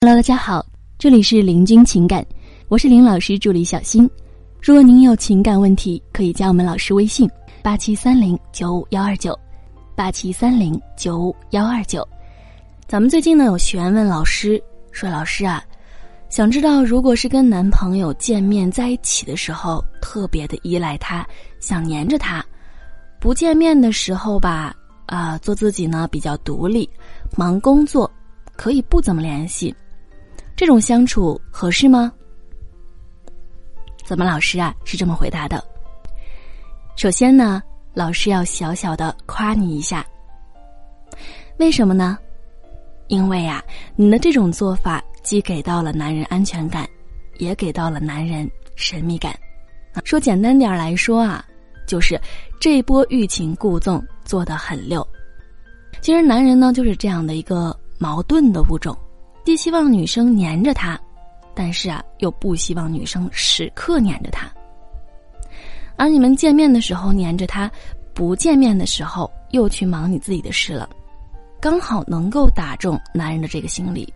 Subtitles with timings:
[0.00, 0.64] Hello，大家好，
[0.96, 2.24] 这里是林君情感，
[2.68, 4.08] 我是林老师助理小新。
[4.62, 7.28] 如果您有情感问题，可以加我们老师微信：
[7.64, 9.36] 八七三零九五幺二九，
[9.96, 12.06] 八七三零九五幺二九。
[12.86, 15.64] 咱们最近呢有学员问老师说：“老师啊，
[16.28, 21.26] 想知道如果是跟男朋友见面在一起的时候，特别的依赖他，
[21.58, 22.40] 想黏着他；
[23.18, 24.72] 不见面的时候吧，
[25.06, 26.88] 啊，做自己呢比较独立，
[27.36, 28.08] 忙工作，
[28.54, 29.74] 可以不怎么联系。”
[30.58, 32.12] 这种相处合适吗？
[34.04, 35.62] 咱们老师啊是这么回答的。
[36.96, 37.62] 首先呢，
[37.94, 40.04] 老师要小小的夸你一下。
[41.58, 42.18] 为什么呢？
[43.06, 43.62] 因为呀，
[43.94, 46.84] 你的这种做法既给到了男人安全感，
[47.38, 49.32] 也给到了男人神秘感。
[50.02, 51.46] 说简单点来说啊，
[51.86, 52.20] 就是
[52.58, 55.06] 这波欲擒故纵做的很溜。
[56.00, 58.98] 其实男人呢就是这样的一个矛盾的物种。
[59.48, 61.00] 既希望女生黏着他，
[61.54, 64.46] 但是啊，又不希望女生时刻黏着他。
[65.96, 67.70] 而你们见面的时候黏着他，
[68.12, 70.86] 不见面的时候又去忙你自己的事了，
[71.62, 74.12] 刚好能够打中男人的这个心理，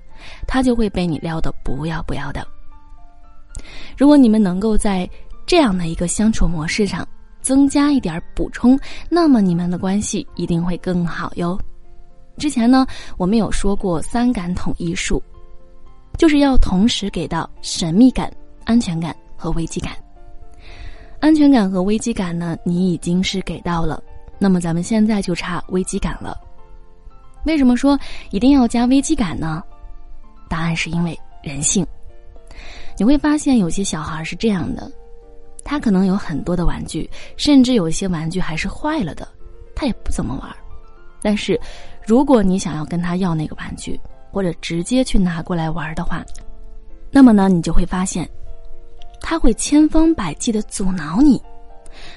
[0.47, 2.47] 他就会被你撩的不要不要的。
[3.97, 5.08] 如果你们能够在
[5.47, 7.08] 这样的一个相处模式上
[7.41, 11.58] 增加一点补充，那么你们的关系一定会更好哟。
[12.38, 15.22] 之前呢，我们有说过三感统一术，
[16.19, 18.33] 就是要同时给到神秘感、
[18.64, 19.92] 安全感和危机感。
[21.20, 24.03] 安全感和危机感呢，你已经是给到了，
[24.38, 26.36] 那么咱们现在就差危机感了。
[27.44, 27.98] 为什么说
[28.30, 29.62] 一定要加危机感呢？
[30.48, 31.86] 答案是因为人性。
[32.98, 34.91] 你会发现有些小孩是这样的，
[35.64, 39.27] 他可能有很多的玩具，甚至有一些玩具还是坏了的，
[39.75, 40.56] 他也不怎么玩。
[41.23, 41.59] 但是，
[42.05, 43.98] 如果你想要跟他要那个玩具，
[44.33, 46.25] 或者直接去拿过来玩的话，
[47.11, 48.28] 那么呢，你就会发现，
[49.20, 51.41] 他会千方百计的阻挠你，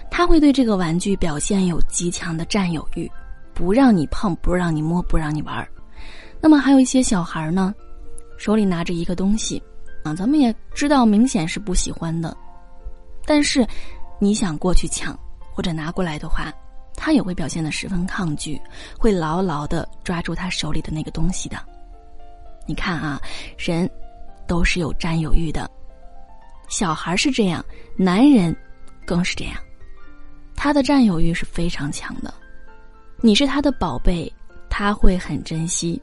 [0.09, 3.09] 他会对这个玩具表现有极强的占有欲，
[3.53, 5.67] 不让你碰，不让你摸，不让你玩。
[6.41, 7.73] 那么还有一些小孩呢，
[8.37, 9.61] 手里拿着一个东西，
[10.03, 12.35] 啊，咱们也知道明显是不喜欢的，
[13.25, 13.67] 但是
[14.17, 15.15] 你想过去抢
[15.53, 16.51] 或者拿过来的话。
[17.05, 18.59] 他也会表现的十分抗拒，
[18.97, 21.55] 会牢牢的抓住他手里的那个东西的。
[22.65, 23.21] 你看啊，
[23.59, 23.87] 人
[24.47, 25.69] 都是有占有欲的，
[26.67, 27.63] 小孩是这样，
[27.95, 28.57] 男人
[29.05, 29.55] 更是这样，
[30.55, 32.33] 他的占有欲是非常强的。
[33.17, 34.33] 你是他的宝贝，
[34.67, 36.01] 他会很珍惜。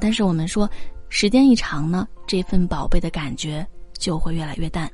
[0.00, 0.68] 但是我们说，
[1.08, 3.64] 时间一长呢，这份宝贝的感觉
[3.96, 4.90] 就会越来越淡。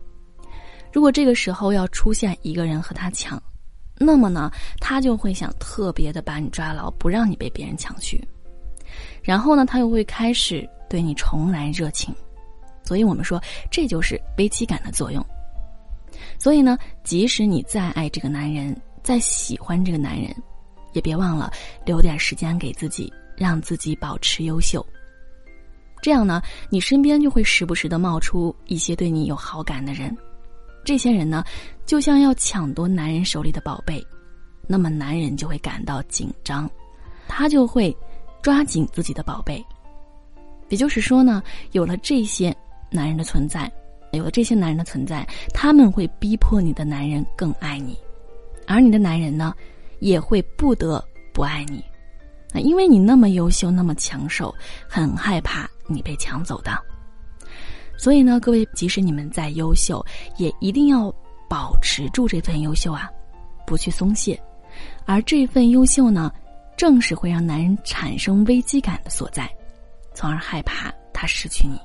[0.93, 3.43] 如果这个时候要出现一个人和他抢。
[3.97, 4.51] 那么呢，
[4.81, 8.23] 他就会想特别的把你抓牢，不让你被别人抢去。
[9.23, 12.15] 然后呢，他又会开始对你重燃热情。
[12.83, 13.41] 所以我们说，
[13.71, 15.25] 这就是危机感的作用。
[16.39, 20.35] 所以呢，即使你再爱这个男人，再喜欢这个男人，
[20.93, 21.51] 也别忘了
[21.87, 24.85] 留点时间给自己，让自己保持优秀。
[26.03, 30.15] 这样呢，你身边就会时不时的冒出一些对你有好感的人。
[30.85, 31.43] 这些人呢，
[31.87, 34.05] 就像要抢夺男人手里的宝贝，
[34.67, 36.71] 那么男人就会感到紧张，
[37.27, 37.97] 他就会
[38.43, 39.65] 抓紧自己的宝贝。
[40.69, 42.55] 也就是说呢，有了这些
[42.91, 43.71] 男人的存在，
[44.13, 47.99] 有了这些男人的存在，他们会逼迫你的男人更爱你，
[48.67, 49.55] 而你的男人呢，
[50.01, 51.85] 也会不得不爱你，
[52.53, 54.55] 啊，因为你那么优秀，那么抢手，
[54.89, 56.73] 很害怕你被抢走的。
[57.97, 60.05] 所以呢，各位，即使你们再优秀，
[60.37, 61.15] 也一定要
[61.49, 63.09] 保持住这份优秀啊，
[63.67, 64.41] 不去松懈。
[65.07, 66.33] 而这份优秀呢，
[66.77, 69.49] 正是会让男人产生危机感的所在，
[70.13, 71.79] 从而害怕他失去你。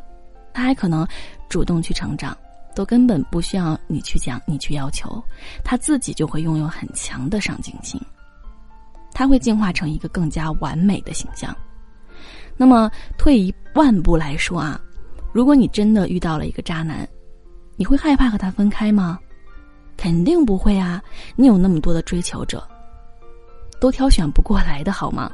[0.51, 1.07] 他还可能
[1.47, 2.35] 主动去成长，
[2.75, 5.23] 都根本不需要你去讲、你去要求，
[5.63, 8.01] 他自己就会拥有很强的上进心。
[9.13, 11.55] 他会进化成一个更加完美的形象。
[12.57, 14.81] 那么，退一万步来说啊。
[15.31, 17.07] 如果你真的遇到了一个渣男，
[17.75, 19.19] 你会害怕和他分开吗？
[19.95, 21.03] 肯定不会啊！
[21.35, 22.65] 你有那么多的追求者，
[23.81, 25.31] 都挑选不过来的好吗？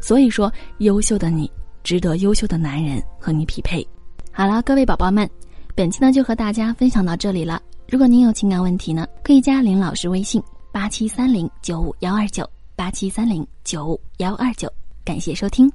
[0.00, 1.50] 所以说，优秀的你
[1.82, 3.86] 值得优秀的男人和你匹配。
[4.32, 5.28] 好了，各位宝宝们，
[5.74, 7.60] 本期呢就和大家分享到这里了。
[7.88, 14.70] 如果您有情感问题呢，可以加林老师微信：八七三零九五幺二九八七三零九五幺二九。
[15.04, 15.70] 感谢收听。